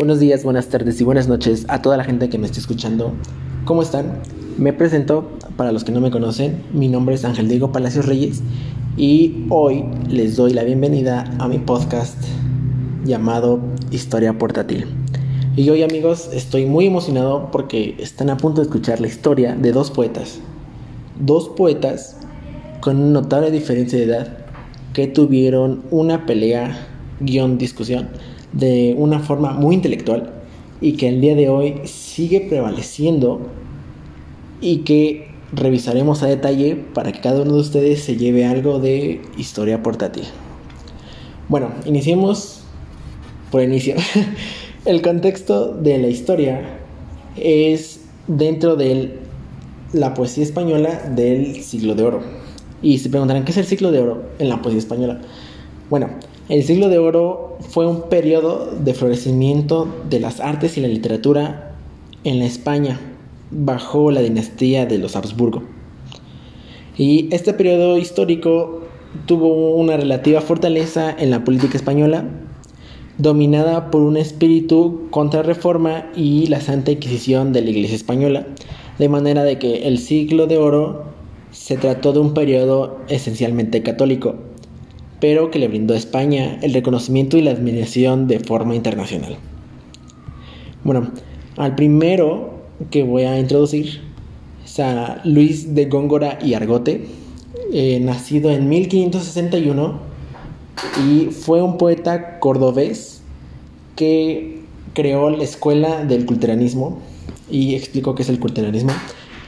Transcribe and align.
Buenos 0.00 0.18
días, 0.18 0.44
buenas 0.44 0.68
tardes 0.68 0.98
y 1.02 1.04
buenas 1.04 1.28
noches 1.28 1.66
a 1.68 1.82
toda 1.82 1.98
la 1.98 2.04
gente 2.04 2.30
que 2.30 2.38
me 2.38 2.46
esté 2.46 2.58
escuchando. 2.58 3.12
¿Cómo 3.66 3.82
están? 3.82 4.22
Me 4.56 4.72
presento, 4.72 5.30
para 5.58 5.72
los 5.72 5.84
que 5.84 5.92
no 5.92 6.00
me 6.00 6.10
conocen, 6.10 6.62
mi 6.72 6.88
nombre 6.88 7.14
es 7.14 7.26
Ángel 7.26 7.48
Diego 7.48 7.70
Palacios 7.70 8.06
Reyes 8.06 8.40
y 8.96 9.44
hoy 9.50 9.84
les 10.08 10.36
doy 10.36 10.54
la 10.54 10.64
bienvenida 10.64 11.30
a 11.38 11.48
mi 11.48 11.58
podcast 11.58 12.16
llamado 13.04 13.60
Historia 13.90 14.38
Portátil. 14.38 14.86
Y 15.54 15.68
hoy 15.68 15.82
amigos 15.82 16.30
estoy 16.32 16.64
muy 16.64 16.86
emocionado 16.86 17.50
porque 17.50 17.94
están 17.98 18.30
a 18.30 18.38
punto 18.38 18.62
de 18.62 18.68
escuchar 18.68 19.02
la 19.02 19.06
historia 19.06 19.54
de 19.54 19.70
dos 19.70 19.90
poetas. 19.90 20.40
Dos 21.18 21.50
poetas 21.50 22.16
con 22.80 22.96
una 22.96 23.20
notable 23.20 23.50
diferencia 23.50 23.98
de 23.98 24.06
edad 24.06 24.38
que 24.94 25.08
tuvieron 25.08 25.82
una 25.90 26.24
pelea, 26.24 26.88
guion, 27.20 27.58
discusión 27.58 28.08
de 28.52 28.94
una 28.96 29.20
forma 29.20 29.52
muy 29.52 29.74
intelectual 29.74 30.32
y 30.80 30.92
que 30.92 31.08
el 31.08 31.20
día 31.20 31.34
de 31.34 31.48
hoy 31.48 31.80
sigue 31.84 32.40
prevaleciendo 32.40 33.40
y 34.60 34.78
que 34.78 35.28
revisaremos 35.52 36.22
a 36.22 36.26
detalle 36.26 36.76
para 36.76 37.12
que 37.12 37.20
cada 37.20 37.42
uno 37.42 37.54
de 37.54 37.60
ustedes 37.60 38.02
se 38.02 38.16
lleve 38.16 38.46
algo 38.46 38.78
de 38.78 39.20
historia 39.36 39.82
portátil. 39.82 40.24
Bueno, 41.48 41.70
iniciemos 41.84 42.62
por 43.50 43.62
inicio. 43.62 43.96
el 44.84 45.02
contexto 45.02 45.74
de 45.74 45.98
la 45.98 46.08
historia 46.08 46.78
es 47.36 48.00
dentro 48.28 48.76
de 48.76 49.18
la 49.92 50.14
poesía 50.14 50.44
española 50.44 51.10
del 51.14 51.62
siglo 51.62 51.94
de 51.94 52.04
oro. 52.04 52.22
Y 52.82 52.98
se 52.98 53.10
preguntarán, 53.10 53.44
¿qué 53.44 53.50
es 53.50 53.58
el 53.58 53.66
siglo 53.66 53.90
de 53.90 53.98
oro 53.98 54.22
en 54.38 54.48
la 54.48 54.62
poesía 54.62 54.78
española? 54.78 55.20
Bueno, 55.90 56.10
el 56.50 56.64
siglo 56.64 56.88
de 56.88 56.98
oro 56.98 57.58
fue 57.60 57.86
un 57.86 58.08
periodo 58.08 58.68
de 58.72 58.92
florecimiento 58.92 59.86
de 60.10 60.18
las 60.18 60.40
artes 60.40 60.76
y 60.76 60.80
la 60.80 60.88
literatura 60.88 61.76
en 62.24 62.40
la 62.40 62.44
España 62.44 62.98
bajo 63.52 64.10
la 64.10 64.20
dinastía 64.20 64.84
de 64.84 64.98
los 64.98 65.14
Habsburgo. 65.14 65.62
Y 66.98 67.32
este 67.32 67.54
periodo 67.54 67.98
histórico 67.98 68.82
tuvo 69.26 69.76
una 69.76 69.96
relativa 69.96 70.40
fortaleza 70.40 71.14
en 71.16 71.30
la 71.30 71.44
política 71.44 71.76
española, 71.76 72.24
dominada 73.16 73.92
por 73.92 74.02
un 74.02 74.16
espíritu 74.16 75.06
contrarreforma 75.10 76.10
y 76.16 76.48
la 76.48 76.60
Santa 76.60 76.90
Inquisición 76.90 77.52
de 77.52 77.62
la 77.62 77.70
Iglesia 77.70 77.94
española, 77.94 78.44
de 78.98 79.08
manera 79.08 79.44
de 79.44 79.60
que 79.60 79.86
el 79.86 79.98
siglo 79.98 80.48
de 80.48 80.58
oro 80.58 81.04
se 81.52 81.76
trató 81.76 82.12
de 82.12 82.18
un 82.18 82.34
periodo 82.34 82.98
esencialmente 83.08 83.84
católico, 83.84 84.49
pero 85.20 85.50
que 85.50 85.58
le 85.58 85.68
brindó 85.68 85.94
a 85.94 85.98
España 85.98 86.58
el 86.62 86.72
reconocimiento 86.72 87.36
y 87.36 87.42
la 87.42 87.52
admiración 87.52 88.26
de 88.26 88.40
forma 88.40 88.74
internacional. 88.74 89.36
Bueno, 90.82 91.12
al 91.56 91.74
primero 91.74 92.54
que 92.90 93.02
voy 93.02 93.24
a 93.24 93.38
introducir 93.38 94.00
es 94.64 94.80
a 94.80 95.20
Luis 95.24 95.74
de 95.74 95.86
Góngora 95.86 96.38
y 96.42 96.54
Argote, 96.54 97.06
eh, 97.72 98.00
nacido 98.00 98.50
en 98.50 98.68
1561 98.68 100.00
y 101.06 101.26
fue 101.26 101.62
un 101.62 101.76
poeta 101.76 102.38
cordobés 102.38 103.22
que 103.96 104.60
creó 104.94 105.30
la 105.30 105.44
escuela 105.44 106.04
del 106.04 106.24
culteranismo 106.24 107.00
y 107.50 107.74
explicó 107.74 108.14
qué 108.14 108.22
es 108.22 108.28
el 108.28 108.40
culteranismo. 108.40 108.92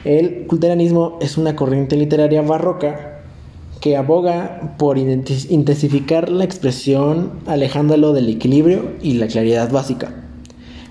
El 0.05 0.45
culteranismo 0.47 1.17
es 1.21 1.37
una 1.37 1.55
corriente 1.55 1.95
literaria 1.95 2.41
barroca 2.41 3.12
que 3.83 3.97
aboga 3.97 4.75
por 4.77 4.97
intensificar 4.97 6.29
la 6.29 6.45
expresión 6.45 7.33
alejándolo 7.47 8.13
del 8.13 8.29
equilibrio 8.29 8.93
y 9.01 9.15
la 9.15 9.27
claridad 9.27 9.69
básica. 9.69 10.23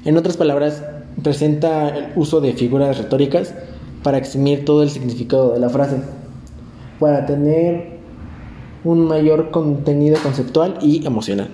En 0.04 0.18
otras 0.18 0.36
palabras, 0.36 0.84
presenta 1.22 1.88
el 1.88 2.08
uso 2.16 2.42
de 2.42 2.52
figuras 2.52 2.98
retóricas 2.98 3.54
para 4.02 4.18
eximir 4.18 4.66
todo 4.66 4.82
el 4.82 4.90
significado 4.90 5.54
de 5.54 5.60
la 5.60 5.70
frase, 5.70 6.02
para 7.00 7.24
tener 7.24 7.98
un 8.84 9.06
mayor 9.06 9.50
contenido 9.50 10.18
conceptual 10.22 10.76
y 10.82 11.06
emocional. 11.06 11.48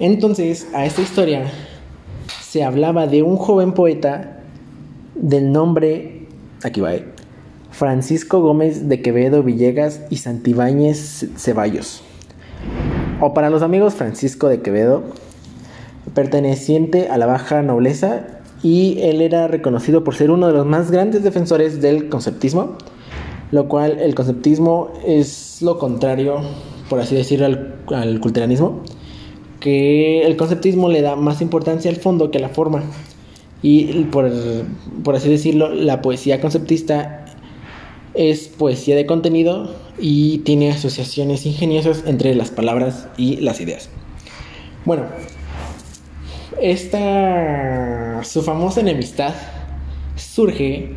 Entonces, 0.00 0.66
a 0.74 0.84
esta 0.84 1.02
historia 1.02 1.44
se 2.40 2.64
hablaba 2.64 3.06
de 3.06 3.22
un 3.22 3.36
joven 3.36 3.72
poeta 3.72 4.40
del 5.14 5.52
nombre, 5.52 6.26
eh, 6.64 7.11
Francisco 7.72 8.40
Gómez 8.40 8.88
de 8.88 9.02
Quevedo 9.02 9.42
Villegas 9.42 10.02
y 10.10 10.16
Santibáñez 10.16 11.26
Ceballos. 11.36 12.02
O 13.20 13.34
para 13.34 13.50
los 13.50 13.62
amigos 13.62 13.94
Francisco 13.94 14.48
de 14.48 14.60
Quevedo, 14.60 15.02
perteneciente 16.14 17.08
a 17.08 17.16
la 17.18 17.26
baja 17.26 17.62
nobleza 17.62 18.26
y 18.62 18.98
él 19.00 19.20
era 19.22 19.48
reconocido 19.48 20.04
por 20.04 20.14
ser 20.14 20.30
uno 20.30 20.46
de 20.46 20.52
los 20.52 20.66
más 20.66 20.90
grandes 20.90 21.24
defensores 21.24 21.80
del 21.80 22.08
conceptismo, 22.08 22.76
lo 23.50 23.68
cual 23.68 23.98
el 24.00 24.14
conceptismo 24.14 24.90
es 25.06 25.62
lo 25.62 25.78
contrario, 25.78 26.40
por 26.88 27.00
así 27.00 27.16
decirlo, 27.16 27.46
al, 27.46 27.74
al 27.88 28.20
que 29.60 30.26
el 30.26 30.36
conceptismo 30.36 30.88
le 30.88 31.02
da 31.02 31.16
más 31.16 31.40
importancia 31.40 31.90
al 31.90 31.96
fondo 31.96 32.30
que 32.30 32.38
a 32.38 32.40
la 32.42 32.48
forma. 32.48 32.82
Y 33.62 34.04
por, 34.04 34.28
por 35.04 35.14
así 35.14 35.28
decirlo, 35.28 35.72
la 35.72 36.02
poesía 36.02 36.40
conceptista 36.40 37.21
es 38.14 38.48
poesía 38.48 38.96
de 38.96 39.06
contenido 39.06 39.74
y 39.98 40.38
tiene 40.38 40.70
asociaciones 40.70 41.46
ingeniosas 41.46 42.04
entre 42.06 42.34
las 42.34 42.50
palabras 42.50 43.08
y 43.16 43.36
las 43.36 43.60
ideas. 43.60 43.88
Bueno, 44.84 45.04
esta 46.60 48.22
su 48.24 48.42
famosa 48.42 48.80
enemistad 48.80 49.34
surge 50.16 50.94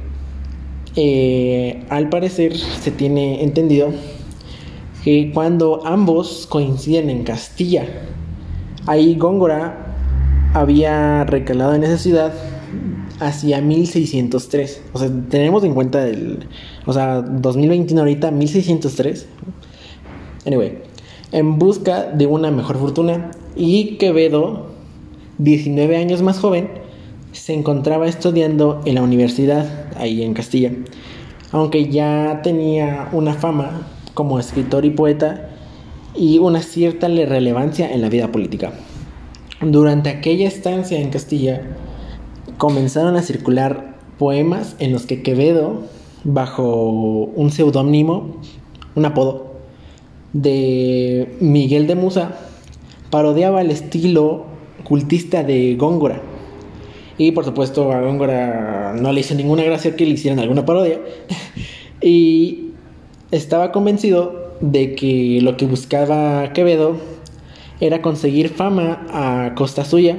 eh, 0.96 1.84
al 1.90 2.10
parecer 2.10 2.58
se 2.58 2.92
tiene 2.92 3.44
entendido 3.44 3.92
que 5.04 5.32
cuando 5.34 5.86
ambos 5.86 6.48
coinciden 6.50 7.10
en 7.10 7.24
Castilla, 7.24 7.86
ahí 8.88 9.16
Góngora 9.16 9.96
había 10.54 11.26
recalado 11.26 11.76
en 11.76 11.84
esa 11.84 11.98
ciudad 11.98 12.34
hacia 13.20 13.62
1603. 13.62 14.84
O 14.94 15.00
sea, 15.00 15.10
tenemos 15.30 15.64
en 15.64 15.74
cuenta 15.74 16.08
el. 16.08 16.48
O 16.86 16.94
sea, 16.94 17.22
2021 17.22 18.00
ahorita, 18.02 18.32
1603. 18.32 19.28
Anyway, 20.46 20.80
en 21.32 21.58
busca 21.58 22.04
de 22.04 22.28
una 22.28 22.52
mejor 22.52 22.78
fortuna. 22.78 23.32
Y 23.56 23.98
Quevedo, 23.98 24.68
19 25.38 25.98
años 25.98 26.22
más 26.22 26.40
joven, 26.40 26.70
se 27.32 27.54
encontraba 27.54 28.08
estudiando 28.08 28.82
en 28.86 28.96
la 28.96 29.02
universidad, 29.02 29.88
ahí 29.98 30.24
en 30.24 30.34
Castilla. 30.34 30.72
Aunque 31.52 31.90
ya 31.90 32.42
tenía 32.44 33.10
una 33.12 33.34
fama 33.34 33.88
como 34.14 34.40
escritor 34.40 34.86
y 34.86 34.92
poeta 34.92 35.50
y 36.16 36.40
una 36.40 36.62
cierta 36.62 37.08
relevancia 37.08 37.92
en 37.92 38.02
la 38.02 38.10
vida 38.10 38.32
política. 38.32 38.74
Durante 39.62 40.10
aquella 40.10 40.48
estancia 40.48 41.00
en 41.00 41.10
Castilla, 41.10 41.62
comenzaron 42.58 43.16
a 43.16 43.22
circular 43.22 43.96
poemas 44.18 44.76
en 44.80 44.92
los 44.92 45.06
que 45.06 45.22
Quevedo, 45.22 45.84
bajo 46.26 47.32
un 47.36 47.52
seudónimo, 47.52 48.42
un 48.96 49.06
apodo, 49.06 49.56
de 50.34 51.38
Miguel 51.40 51.88
de 51.88 51.96
Musa, 51.96 52.38
parodiaba 53.10 53.62
el 53.62 53.72
estilo 53.72 54.46
cultista 54.84 55.44
de 55.44 55.76
Góngora. 55.76 56.22
Y 57.18 57.32
por 57.32 57.46
supuesto 57.46 57.94
a 57.94 58.02
Góngora 58.02 58.94
no 59.00 59.14
le 59.14 59.22
hizo 59.22 59.34
ninguna 59.36 59.64
gracia 59.64 59.96
que 59.96 60.06
le 60.06 60.12
hicieran 60.12 60.40
alguna 60.40 60.66
parodia. 60.66 61.00
y 62.02 62.72
estaba 63.32 63.72
convencido 63.72 64.52
de 64.60 64.96
que 64.96 65.40
lo 65.42 65.56
que 65.56 65.66
buscaba 65.66 66.52
Quevedo 66.52 66.98
era 67.80 68.02
conseguir 68.02 68.50
fama 68.50 69.06
a 69.10 69.56
costa 69.56 69.86
suya 69.86 70.18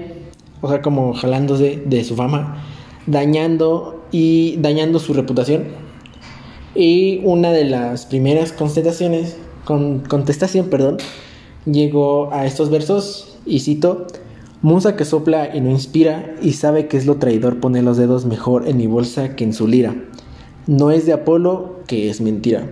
o 0.60 0.68
sea, 0.68 0.82
como 0.82 1.14
jalándose 1.14 1.82
de 1.84 2.04
su 2.04 2.16
fama, 2.16 2.64
dañando 3.06 4.04
y 4.10 4.56
dañando 4.58 4.98
su 4.98 5.12
reputación. 5.12 5.64
Y 6.76 7.20
una 7.24 7.52
de 7.52 7.64
las 7.64 8.04
primeras 8.06 8.52
contestaciones, 8.52 9.36
con, 9.64 10.00
contestación, 10.00 10.68
perdón, 10.68 10.98
llegó 11.64 12.32
a 12.32 12.44
estos 12.44 12.70
versos 12.70 13.38
y 13.46 13.60
cito, 13.60 14.06
Musa 14.62 14.96
que 14.96 15.04
sopla 15.04 15.54
y 15.54 15.60
no 15.60 15.70
inspira 15.70 16.34
y 16.42 16.52
sabe 16.52 16.88
que 16.88 16.96
es 16.96 17.06
lo 17.06 17.16
traidor 17.16 17.60
pone 17.60 17.82
los 17.82 17.96
dedos 17.98 18.24
mejor 18.24 18.66
en 18.68 18.78
mi 18.78 18.86
bolsa 18.86 19.36
que 19.36 19.44
en 19.44 19.52
su 19.52 19.68
lira. 19.68 19.94
No 20.66 20.90
es 20.90 21.06
de 21.06 21.12
Apolo 21.12 21.80
que 21.86 22.10
es 22.10 22.20
mentira. 22.20 22.68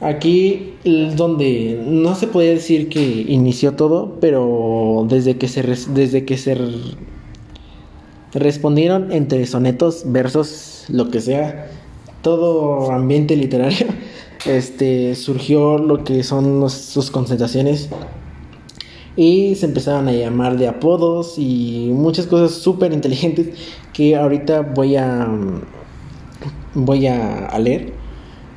Aquí 0.00 0.74
donde 1.16 1.82
no 1.86 2.14
se 2.14 2.26
puede 2.26 2.54
decir 2.54 2.88
que 2.88 3.02
inició 3.28 3.74
todo, 3.74 4.16
pero 4.20 5.06
desde 5.08 5.36
que 5.36 5.46
se, 5.46 5.62
desde 5.62 6.24
que 6.24 6.38
se 6.38 6.56
respondieron 8.32 9.12
entre 9.12 9.44
sonetos, 9.46 10.04
versos, 10.06 10.86
lo 10.88 11.10
que 11.10 11.20
sea, 11.20 11.70
todo 12.22 12.90
ambiente 12.92 13.36
literario, 13.36 13.86
este, 14.46 15.14
surgió 15.14 15.78
lo 15.78 16.04
que 16.04 16.22
son 16.22 16.68
sus 16.70 17.10
concentraciones. 17.10 17.88
y 19.16 19.54
se 19.56 19.66
empezaron 19.66 20.08
a 20.08 20.12
llamar 20.12 20.56
de 20.56 20.68
apodos 20.68 21.34
y 21.36 21.90
muchas 21.92 22.26
cosas 22.26 22.52
súper 22.52 22.92
inteligentes 22.92 23.48
que 23.92 24.16
ahorita 24.16 24.62
voy 24.62 24.96
a 24.96 25.28
voy 26.74 27.06
a, 27.06 27.58
leer 27.58 27.92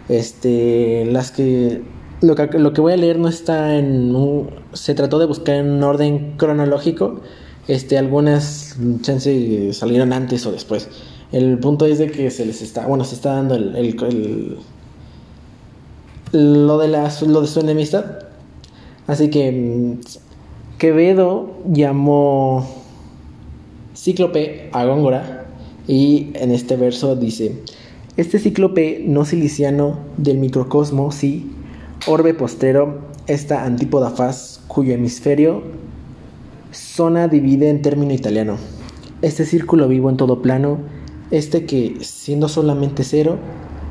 este 0.09 1.05
las 1.05 1.31
que 1.31 1.81
lo, 2.21 2.35
que 2.35 2.59
lo 2.59 2.73
que 2.73 2.81
voy 2.81 2.93
a 2.93 2.97
leer 2.97 3.17
no 3.19 3.27
está 3.27 3.77
en 3.77 4.15
un, 4.15 4.49
se 4.73 4.93
trató 4.93 5.19
de 5.19 5.25
buscar 5.25 5.55
en 5.55 5.71
un 5.71 5.83
orden 5.83 6.35
cronológico 6.37 7.21
este 7.67 7.97
algunas 7.97 8.77
chances 9.01 9.77
salieron 9.77 10.13
antes 10.13 10.45
o 10.45 10.51
después 10.51 10.89
el 11.33 11.59
punto 11.59 11.85
es 11.85 11.97
de 11.97 12.09
que 12.09 12.31
se 12.31 12.45
les 12.45 12.61
está 12.61 12.87
bueno 12.87 13.03
se 13.03 13.15
está 13.15 13.33
dando 13.33 13.55
el, 13.55 13.75
el, 13.75 14.57
lo 16.31 16.77
de 16.77 16.87
lo 16.87 17.41
de 17.41 17.47
su 17.47 17.59
enemistad 17.59 18.05
así 19.07 19.29
que 19.29 19.97
Quevedo 20.77 21.57
llamó 21.65 22.67
cíclope 23.95 24.69
a 24.73 24.83
Góngora 24.85 25.45
y 25.87 26.31
en 26.33 26.51
este 26.51 26.75
verso 26.75 27.15
dice, 27.15 27.61
este 28.17 28.39
cíclope 28.39 29.03
no 29.05 29.25
siliciano 29.25 29.99
del 30.17 30.39
microcosmo, 30.39 31.11
sí, 31.11 31.51
orbe 32.07 32.33
postero, 32.33 32.99
esta 33.27 33.63
antípoda 33.63 34.09
faz 34.09 34.61
cuyo 34.67 34.93
hemisferio 34.93 35.63
zona 36.71 37.27
divide 37.27 37.69
en 37.69 37.81
término 37.81 38.13
italiano. 38.13 38.57
Este 39.21 39.45
círculo 39.45 39.87
vivo 39.87 40.09
en 40.09 40.17
todo 40.17 40.41
plano, 40.41 40.79
este 41.31 41.65
que, 41.65 41.97
siendo 42.01 42.47
solamente 42.47 43.03
cero, 43.03 43.37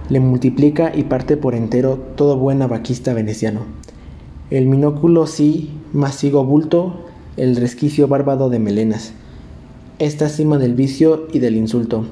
le 0.08 0.20
multiplica 0.20 0.93
y 0.94 1.05
parte 1.05 1.37
por 1.37 1.55
entero 1.55 1.99
todo 2.17 2.37
buen 2.37 2.62
abaquista 2.62 3.14
veneciano. 3.14 3.61
El 4.50 4.67
minóculo 4.67 5.26
sí, 5.26 5.70
masigo 5.93 6.44
bulto, 6.44 7.06
el 7.37 7.56
resquicio 7.56 8.08
bárbaro 8.08 8.49
de 8.50 8.58
melenas. 8.58 9.12
Esta 9.99 10.29
cima 10.29 10.58
del 10.58 10.75
vicio 10.75 11.29
y 11.32 11.38
del 11.38 11.56
insulto. 11.56 12.05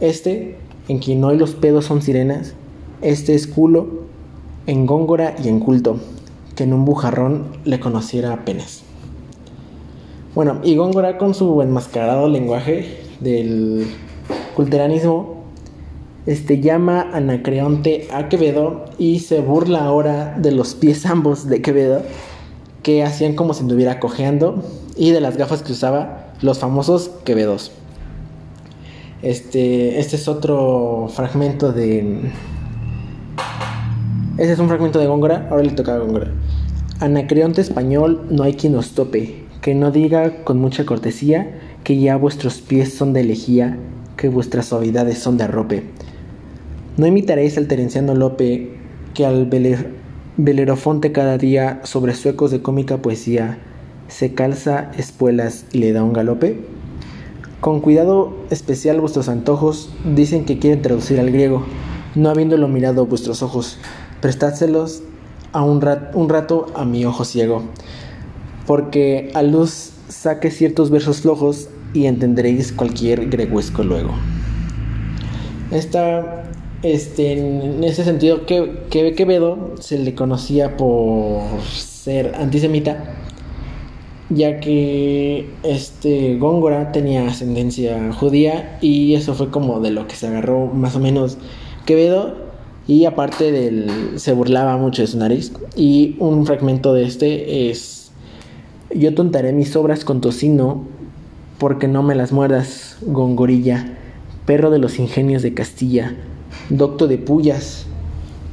Este, 0.00 0.56
en 0.88 0.98
quien 0.98 1.24
hoy 1.24 1.36
los 1.36 1.54
pedos 1.54 1.86
son 1.86 2.02
sirenas, 2.02 2.54
este 3.02 3.34
es 3.34 3.46
culo, 3.46 4.04
en 4.66 4.86
góngora 4.86 5.34
y 5.42 5.48
en 5.48 5.60
culto, 5.60 5.98
que 6.54 6.64
en 6.64 6.72
un 6.72 6.84
bujarrón 6.84 7.46
le 7.64 7.80
conociera 7.80 8.32
apenas. 8.32 8.84
Bueno, 10.34 10.60
y 10.62 10.76
Góngora 10.76 11.18
con 11.18 11.34
su 11.34 11.60
enmascarado 11.60 12.28
lenguaje 12.28 13.00
del 13.18 13.84
culteranismo 14.54 15.40
este, 16.26 16.60
llama 16.60 17.08
Anacreonte 17.12 18.08
a 18.12 18.28
Quevedo 18.28 18.84
y 18.98 19.20
se 19.20 19.40
burla 19.40 19.84
ahora 19.84 20.36
de 20.38 20.52
los 20.52 20.74
pies 20.74 21.06
ambos 21.06 21.48
de 21.48 21.62
Quevedo 21.62 22.02
que 22.82 23.02
hacían 23.02 23.34
como 23.34 23.54
si 23.54 23.62
estuviera 23.62 24.00
cojeando 24.00 24.62
y 24.96 25.10
de 25.10 25.20
las 25.20 25.36
gafas 25.36 25.62
que 25.62 25.72
usaba 25.72 26.32
los 26.42 26.58
famosos 26.58 27.10
Quevedos. 27.24 27.72
Este, 29.22 29.98
este 29.98 30.16
es 30.16 30.28
otro 30.28 31.08
fragmento 31.12 31.72
de... 31.72 32.30
Este 34.38 34.52
es 34.54 34.58
un 34.58 34.68
fragmento 34.68 34.98
de 34.98 35.06
Góngora, 35.06 35.48
ahora 35.50 35.62
le 35.62 35.72
toca 35.72 35.94
a 35.94 35.98
Góngora. 35.98 36.32
Anacreonte 37.00 37.60
español 37.60 38.26
no 38.30 38.42
hay 38.42 38.54
quien 38.54 38.74
os 38.76 38.92
tope, 38.92 39.44
que 39.60 39.74
no 39.74 39.90
diga 39.90 40.44
con 40.44 40.58
mucha 40.58 40.86
cortesía 40.86 41.58
que 41.84 41.98
ya 41.98 42.16
vuestros 42.16 42.60
pies 42.60 42.94
son 42.94 43.12
de 43.12 43.24
lejía, 43.24 43.78
que 44.20 44.28
vuestras 44.28 44.66
suavidades 44.66 45.18
son 45.18 45.36
de 45.36 45.44
arrope 45.44 45.82
no 47.00 47.06
imitaréis 47.06 47.56
al 47.56 47.66
Terenciano 47.66 48.14
Lope 48.14 48.72
que 49.14 49.24
al 49.24 49.48
Belerofonte 50.36 51.12
cada 51.12 51.38
día 51.38 51.80
sobre 51.84 52.14
suecos 52.14 52.50
de 52.50 52.60
cómica 52.60 52.98
poesía 52.98 53.58
se 54.08 54.34
calza 54.34 54.90
espuelas 54.98 55.64
y 55.72 55.78
le 55.78 55.92
da 55.92 56.04
un 56.04 56.12
galope. 56.12 56.60
Con 57.60 57.80
cuidado 57.80 58.34
especial 58.50 59.00
vuestros 59.00 59.30
antojos 59.30 59.90
dicen 60.14 60.44
que 60.44 60.58
quieren 60.58 60.82
traducir 60.82 61.18
al 61.20 61.30
griego, 61.30 61.64
no 62.14 62.28
habiéndolo 62.28 62.68
mirado 62.68 63.06
vuestros 63.06 63.42
ojos, 63.42 63.78
prestádselos 64.20 65.02
a 65.52 65.62
un, 65.62 65.82
un 66.12 66.28
rato 66.28 66.66
a 66.74 66.84
mi 66.84 67.06
ojo 67.06 67.24
ciego, 67.24 67.62
porque 68.66 69.30
a 69.32 69.42
luz 69.42 69.92
saque 70.08 70.50
ciertos 70.50 70.90
versos 70.90 71.22
flojos 71.22 71.68
y 71.92 72.06
entenderéis 72.06 72.72
cualquier 72.72 73.28
greguesco 73.28 73.82
luego. 73.82 74.10
Esta 75.70 76.44
este, 76.82 77.32
en 77.32 77.84
ese 77.84 78.04
sentido, 78.04 78.46
que, 78.46 78.86
Quevedo 78.88 79.74
se 79.80 79.98
le 79.98 80.14
conocía 80.14 80.78
por 80.78 81.42
ser 81.68 82.34
antisemita, 82.36 83.16
ya 84.30 84.60
que 84.60 85.50
este 85.62 86.38
Góngora 86.38 86.90
tenía 86.92 87.26
ascendencia 87.26 88.12
judía 88.12 88.78
y 88.80 89.14
eso 89.14 89.34
fue 89.34 89.50
como 89.50 89.80
de 89.80 89.90
lo 89.90 90.06
que 90.06 90.14
se 90.14 90.28
agarró 90.28 90.66
más 90.66 90.96
o 90.96 91.00
menos 91.00 91.36
Quevedo 91.84 92.36
y 92.86 93.04
aparte 93.04 93.50
del 93.50 94.18
se 94.18 94.32
burlaba 94.32 94.76
mucho 94.76 95.02
de 95.02 95.08
su 95.08 95.18
nariz 95.18 95.52
y 95.76 96.16
un 96.20 96.46
fragmento 96.46 96.94
de 96.94 97.04
este 97.04 97.70
es 97.70 98.12
yo 98.94 99.14
tontaré 99.14 99.52
mis 99.52 99.74
obras 99.74 100.04
con 100.04 100.20
tocino 100.20 100.84
porque 101.60 101.86
no 101.86 102.02
me 102.02 102.16
las 102.16 102.32
muerdas, 102.32 102.96
Gongorilla, 103.02 103.96
perro 104.46 104.70
de 104.70 104.78
los 104.78 104.98
ingenios 104.98 105.42
de 105.42 105.54
Castilla 105.54 106.16
docto 106.68 107.08
de 107.08 107.18
pullas, 107.18 107.86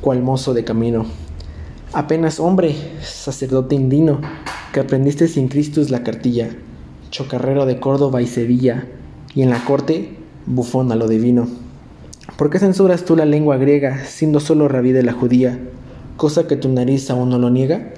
cual 0.01 0.21
mozo 0.21 0.53
de 0.53 0.63
camino. 0.63 1.05
Apenas 1.93 2.39
hombre, 2.39 2.75
sacerdote 3.01 3.75
indino, 3.75 4.19
que 4.73 4.79
aprendiste 4.79 5.27
sin 5.27 5.47
Cristus 5.47 5.89
la 5.89 6.03
cartilla, 6.03 6.49
chocarrero 7.09 7.65
de 7.65 7.79
Córdoba 7.79 8.21
y 8.21 8.27
Sevilla, 8.27 8.87
y 9.33 9.41
en 9.41 9.49
la 9.49 9.63
corte, 9.63 10.17
bufón 10.45 10.91
a 10.91 10.95
lo 10.95 11.07
divino. 11.07 11.47
¿Por 12.37 12.49
qué 12.49 12.59
censuras 12.59 13.05
tú 13.05 13.15
la 13.15 13.25
lengua 13.25 13.57
griega, 13.57 14.03
siendo 14.05 14.39
solo 14.39 14.67
rabí 14.67 14.91
de 14.91 15.03
la 15.03 15.13
judía, 15.13 15.59
cosa 16.17 16.47
que 16.47 16.57
tu 16.57 16.69
nariz 16.69 17.09
aún 17.09 17.29
no 17.29 17.39
lo 17.39 17.49
niega? 17.49 17.93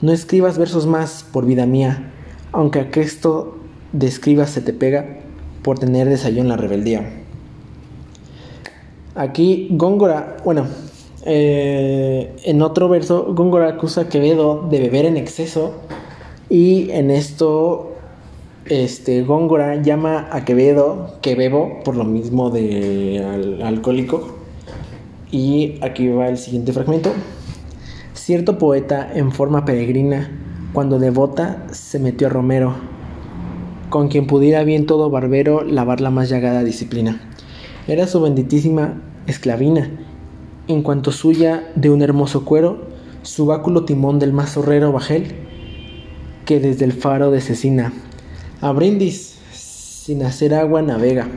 No 0.00 0.12
escribas 0.12 0.58
versos 0.58 0.86
más, 0.86 1.24
por 1.32 1.46
vida 1.46 1.66
mía, 1.66 2.12
aunque 2.52 2.80
a 2.80 2.90
esto 3.00 3.58
de 3.92 4.10
se 4.10 4.60
te 4.60 4.72
pega, 4.72 5.20
por 5.62 5.78
tener 5.78 6.08
desayuno 6.08 6.50
la 6.50 6.56
rebeldía. 6.56 7.08
Aquí 9.14 9.68
Góngora, 9.70 10.36
bueno, 10.44 10.66
eh, 11.24 12.36
en 12.44 12.62
otro 12.62 12.88
verso, 12.88 13.34
Góngora 13.34 13.70
acusa 13.70 14.02
a 14.02 14.08
Quevedo 14.08 14.66
de 14.70 14.78
beber 14.78 15.06
en 15.06 15.16
exceso 15.16 15.74
y 16.48 16.90
en 16.90 17.10
esto 17.10 17.94
este, 18.66 19.22
Góngora 19.22 19.82
llama 19.82 20.28
a 20.30 20.44
Quevedo 20.44 21.14
que 21.22 21.34
bebo 21.34 21.80
por 21.84 21.96
lo 21.96 22.04
mismo 22.04 22.50
de 22.50 23.60
alcohólico. 23.64 24.36
Y 25.30 25.78
aquí 25.82 26.08
va 26.08 26.28
el 26.28 26.38
siguiente 26.38 26.72
fragmento. 26.72 27.10
Cierto 28.14 28.58
poeta 28.58 29.10
en 29.14 29.32
forma 29.32 29.64
peregrina, 29.64 30.30
cuando 30.72 30.98
devota, 30.98 31.66
se 31.72 31.98
metió 31.98 32.26
a 32.26 32.30
Romero, 32.30 32.74
con 33.90 34.08
quien 34.08 34.26
pudiera 34.26 34.64
bien 34.64 34.86
todo 34.86 35.10
barbero 35.10 35.62
lavar 35.62 36.00
la 36.00 36.10
más 36.10 36.28
llagada 36.28 36.64
disciplina. 36.64 37.20
Era 37.88 38.06
su 38.06 38.20
benditísima 38.20 39.00
esclavina, 39.26 39.90
en 40.68 40.82
cuanto 40.82 41.12
suya 41.12 41.70
de 41.76 41.90
un 41.90 42.02
hermoso 42.02 42.44
cuero, 42.44 42.88
su 43.22 43.46
báculo 43.46 43.84
timón 43.84 44.18
del 44.18 44.32
más 44.32 44.56
horrero 44.56 44.92
bajel, 44.92 45.34
que 46.44 46.60
desde 46.60 46.84
el 46.84 46.92
faro 46.92 47.30
de 47.30 47.40
Cecina, 47.40 47.92
a 48.60 48.72
brindis, 48.72 49.38
sin 49.52 50.22
hacer 50.22 50.54
agua 50.54 50.82
navega. 50.82 51.28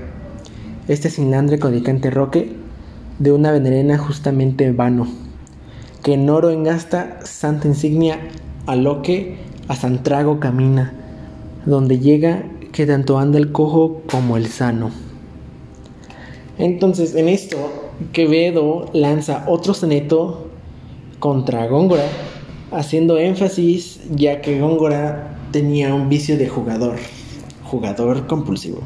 Este 0.87 1.09
sinlandre 1.09 1.59
codicante 1.59 2.09
roque, 2.09 2.55
de 3.19 3.31
una 3.31 3.51
venerena 3.51 3.97
justamente 3.97 4.71
vano, 4.71 5.07
que 6.03 6.13
en 6.13 6.29
oro 6.29 6.49
engasta 6.49 7.19
santa 7.25 7.67
insignia 7.67 8.19
a 8.65 8.75
lo 8.75 9.01
que 9.01 9.37
a 9.67 9.75
Santrago 9.75 10.39
camina, 10.39 10.93
donde 11.69 11.99
llega 11.99 12.43
que 12.71 12.85
tanto 12.85 13.19
anda 13.19 13.37
el 13.37 13.51
cojo 13.51 14.01
como 14.09 14.37
el 14.37 14.47
sano. 14.47 14.89
Entonces, 16.57 17.15
en 17.15 17.29
esto, 17.29 17.57
Quevedo 18.11 18.89
lanza 18.93 19.45
otro 19.47 19.73
soneto 19.73 20.47
contra 21.19 21.67
Góngora, 21.67 22.05
haciendo 22.71 23.17
énfasis 23.17 24.01
ya 24.09 24.41
que 24.41 24.59
Góngora 24.59 25.37
tenía 25.51 25.93
un 25.93 26.09
vicio 26.09 26.37
de 26.37 26.49
jugador, 26.49 26.95
jugador 27.63 28.27
compulsivo. 28.27 28.81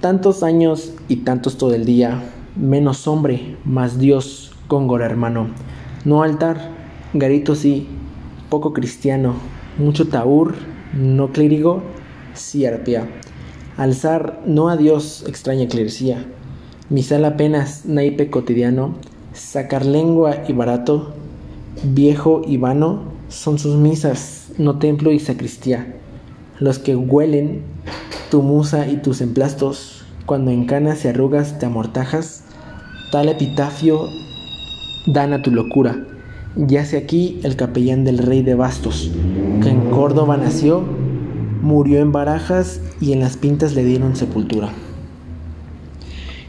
Tantos 0.00 0.42
años 0.42 0.92
y 1.08 1.16
tantos 1.16 1.56
todo 1.56 1.74
el 1.74 1.86
día, 1.86 2.22
menos 2.56 3.08
hombre, 3.08 3.56
más 3.64 3.98
Dios, 3.98 4.52
Góngora 4.68 5.06
hermano. 5.06 5.48
No 6.04 6.22
altar, 6.22 6.70
garito 7.14 7.54
sí, 7.54 7.88
poco 8.50 8.72
cristiano, 8.72 9.34
mucho 9.78 10.08
taur, 10.08 10.54
no 10.96 11.32
clérigo, 11.32 11.82
arpía. 12.66 13.08
Alzar 13.76 14.42
no 14.46 14.68
a 14.68 14.76
Dios 14.76 15.24
extraña 15.26 15.68
clerecía, 15.68 16.24
misal 16.88 17.24
apenas 17.24 17.84
naipe 17.84 18.30
cotidiano, 18.30 18.94
sacar 19.34 19.84
lengua 19.84 20.44
y 20.48 20.52
barato, 20.52 21.12
viejo 21.82 22.42
y 22.46 22.56
vano, 22.56 23.12
son 23.28 23.58
sus 23.58 23.76
misas, 23.76 24.48
no 24.56 24.78
templo 24.78 25.12
y 25.12 25.18
sacristía, 25.18 25.96
los 26.58 26.78
que 26.78 26.96
huelen 26.96 27.62
tu 28.30 28.42
musa 28.42 28.88
y 28.88 28.96
tus 28.96 29.20
emplastos, 29.20 30.04
cuando 30.24 30.50
en 30.50 30.64
canas 30.64 31.04
y 31.04 31.08
arrugas 31.08 31.58
te 31.58 31.66
amortajas, 31.66 32.44
tal 33.12 33.28
epitafio 33.28 34.08
dan 35.06 35.34
a 35.34 35.42
tu 35.42 35.50
locura. 35.50 36.15
Yace 36.56 36.96
aquí 36.96 37.38
el 37.42 37.54
capellán 37.54 38.04
del 38.04 38.16
rey 38.16 38.42
de 38.42 38.54
Bastos, 38.54 39.10
que 39.62 39.68
en 39.68 39.90
Córdoba 39.90 40.38
nació, 40.38 40.82
murió 41.60 42.00
en 42.00 42.12
Barajas 42.12 42.80
y 42.98 43.12
en 43.12 43.20
las 43.20 43.36
pintas 43.36 43.74
le 43.74 43.84
dieron 43.84 44.16
sepultura. 44.16 44.70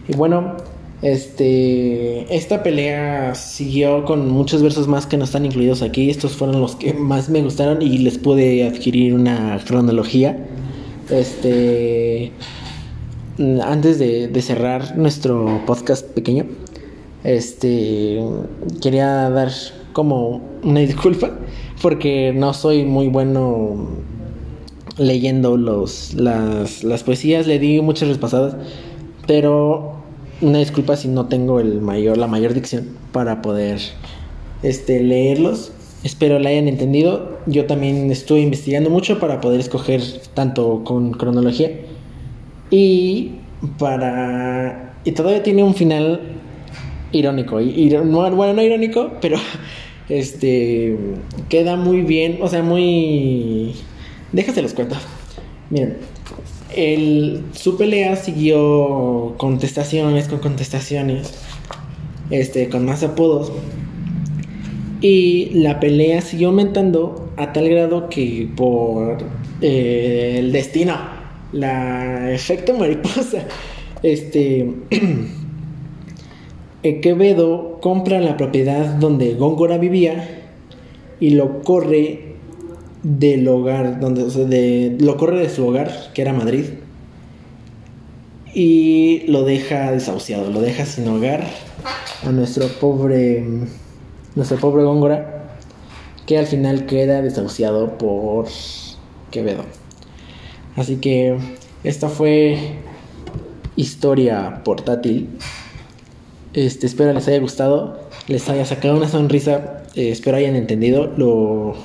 Y 0.08 0.16
bueno, 0.16 0.56
este, 1.02 2.34
esta 2.34 2.64
pelea 2.64 3.36
siguió 3.36 4.06
con 4.06 4.30
muchos 4.32 4.62
versos 4.62 4.88
más 4.88 5.06
que 5.06 5.18
no 5.18 5.26
están 5.26 5.46
incluidos 5.46 5.82
aquí. 5.82 6.10
Estos 6.10 6.38
fueron 6.38 6.62
los 6.62 6.78
que 6.78 6.94
más 6.94 7.30
me 7.30 7.42
gustaron 7.42 7.82
y 7.82 7.98
les 7.98 8.18
pude 8.18 8.66
adquirir 8.66 9.14
una 9.14 9.60
cronología. 9.68 10.38
Este, 11.10 12.32
antes 13.62 14.00
de, 14.00 14.30
de 14.30 14.42
cerrar 14.42 14.98
nuestro 14.98 15.62
podcast 15.66 16.08
pequeño, 16.08 16.46
este, 17.26 18.22
quería 18.82 19.30
dar 19.30 19.52
como 19.98 20.42
una 20.62 20.82
disculpa 20.82 21.32
porque 21.82 22.32
no 22.32 22.54
soy 22.54 22.86
muy 22.86 23.08
bueno 23.08 23.88
leyendo 25.00 25.58
los, 25.58 26.14
las, 26.14 26.84
las 26.84 27.02
poesías, 27.02 27.48
le 27.48 27.58
di 27.58 27.82
muchas 27.82 28.08
respasadas, 28.08 28.56
pero 29.26 29.96
una 30.40 30.60
disculpa 30.60 30.96
si 30.98 31.08
no 31.08 31.26
tengo 31.26 31.60
el 31.60 31.82
mayor, 31.82 32.20
la 32.20 32.28
mayor 32.28 32.54
dicción 32.54 32.90
para 33.12 33.42
poder 33.42 33.80
este, 34.62 35.02
leerlos. 35.02 35.72
Espero 36.04 36.38
la 36.38 36.50
hayan 36.50 36.68
entendido. 36.68 37.40
Yo 37.48 37.66
también 37.66 38.12
estoy 38.12 38.42
investigando 38.42 38.92
mucho 38.92 39.18
para 39.18 39.42
poder 39.42 39.60
escoger 39.60 40.04
tanto 40.36 40.84
con 40.84 41.10
cronología 41.14 41.72
y 42.70 43.32
para 43.80 44.94
y 45.06 45.14
todavía 45.14 45.42
tiene 45.42 45.64
un 45.64 45.74
final 45.74 46.22
irónico 47.12 47.60
y, 47.62 47.90
bueno 47.90 48.54
no 48.54 48.62
irónico 48.62 49.14
pero 49.22 49.38
este 50.10 50.98
queda 51.50 51.76
muy 51.76 52.02
bien 52.02 52.40
o 52.42 52.48
sea 52.48 52.64
muy 52.64 53.76
déjase 54.32 54.62
los 54.62 54.74
cuento 54.74 54.96
miren 55.70 55.98
el, 56.76 57.44
su 57.54 57.78
pelea 57.78 58.16
siguió 58.16 59.36
contestaciones 59.38 60.28
con 60.28 60.40
contestaciones, 60.40 61.34
este, 62.30 62.70
con 62.70 62.86
más 62.86 63.04
apodos. 63.04 63.52
Y 65.02 65.52
la 65.54 65.80
pelea 65.80 66.22
siguió 66.22 66.50
aumentando 66.50 67.32
a 67.38 67.54
tal 67.54 67.70
grado 67.70 68.10
que 68.10 68.50
por 68.56 69.18
eh, 69.62 70.36
el 70.40 70.52
destino, 70.52 70.98
la 71.52 72.32
efecto 72.32 72.74
mariposa, 72.76 73.46
este, 74.04 74.74
Quevedo 76.96 77.80
compra 77.82 78.20
la 78.20 78.38
propiedad 78.38 78.96
donde 78.96 79.34
Góngora 79.36 79.78
vivía 79.78 80.44
y 81.20 81.32
lo 81.32 81.62
corre 81.62 82.36
del 83.04 83.48
hogar, 83.48 84.00
donde 84.00 84.26
de, 84.46 84.98
lo 85.00 85.18
corre 85.18 85.40
de 85.40 85.50
su 85.50 85.66
hogar, 85.66 86.12
que 86.14 86.22
era 86.22 86.34
Madrid, 86.34 86.66
y 88.54 89.24
lo 89.28 89.44
deja 89.44 89.92
desahuciado, 89.92 90.52
lo 90.52 90.62
deja 90.62 90.86
sin 90.86 91.08
hogar 91.08 91.44
a 92.26 92.32
nuestro 92.32 92.68
pobre, 92.68 93.46
nuestro 94.36 94.58
pobre 94.58 94.84
Góngora, 94.84 95.56
que 96.26 96.38
al 96.38 96.48
final 96.48 96.86
queda 96.86 97.22
desahuciado 97.22 97.98
por 97.98 98.48
Quevedo. 99.32 99.64
Así 100.76 100.98
que 100.98 101.38
esta 101.84 102.10
fue 102.10 102.58
historia 103.76 104.62
portátil. 104.64 105.30
Este, 106.58 106.88
espero 106.88 107.14
les 107.14 107.28
haya 107.28 107.40
gustado, 107.40 108.00
les 108.28 108.50
haya 108.50 108.66
sacado 108.66 108.98
una 108.98 109.08
sonrisa, 109.08 109.84
eh, 109.94 110.10
espero 110.10 110.38
hayan 110.38 110.56
entendido 110.56 111.06
lo 111.16 111.76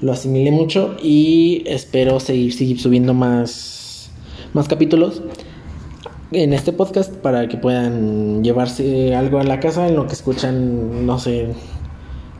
lo 0.00 0.12
asimilé 0.12 0.52
mucho 0.52 0.94
y 1.02 1.64
espero 1.66 2.20
seguir, 2.20 2.78
subiendo 2.78 3.12
más, 3.12 4.08
más 4.54 4.68
capítulos 4.68 5.20
en 6.30 6.52
este 6.52 6.72
podcast 6.72 7.12
para 7.12 7.48
que 7.48 7.56
puedan 7.56 8.44
llevarse 8.44 9.16
algo 9.16 9.40
a 9.40 9.42
la 9.42 9.58
casa 9.58 9.88
en 9.88 9.96
lo 9.96 10.06
que 10.06 10.12
escuchan, 10.12 11.04
no 11.04 11.18
sé, 11.18 11.48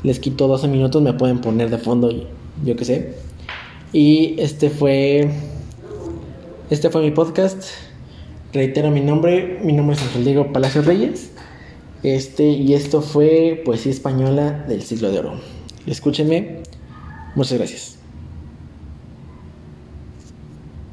les 0.04 0.20
quito 0.20 0.46
12 0.46 0.68
minutos, 0.68 1.02
me 1.02 1.12
pueden 1.12 1.40
poner 1.40 1.70
de 1.70 1.78
fondo, 1.78 2.08
yo 2.64 2.76
qué 2.76 2.84
sé. 2.84 3.14
Y 3.92 4.40
este 4.40 4.70
fue 4.70 5.28
este 6.70 6.88
fue 6.88 7.02
mi 7.02 7.10
podcast. 7.10 7.64
Reitero 8.56 8.90
mi 8.90 9.02
nombre, 9.02 9.58
mi 9.62 9.74
nombre 9.74 9.96
es 9.96 10.02
Ángel 10.02 10.24
Diego 10.24 10.50
Palacios 10.50 10.86
Reyes. 10.86 11.30
Este 12.02 12.44
y 12.44 12.72
esto 12.72 13.02
fue 13.02 13.60
Poesía 13.66 13.92
española 13.92 14.64
del 14.66 14.80
siglo 14.80 15.10
de 15.10 15.18
oro. 15.18 15.34
Escúchenme 15.86 16.62
Muchas 17.34 17.58
gracias. 17.58 17.98